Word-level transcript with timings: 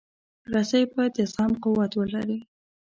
رسۍ 0.53 0.83
باید 0.93 1.11
د 1.17 1.19
زغم 1.31 1.51
قوت 1.63 1.91
ولري. 1.95 2.39